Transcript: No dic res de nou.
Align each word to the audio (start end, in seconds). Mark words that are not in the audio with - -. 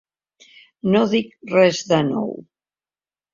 No 0.95 1.01
dic 1.11 1.29
res 1.51 1.83
de 1.93 2.01
nou. 2.09 2.33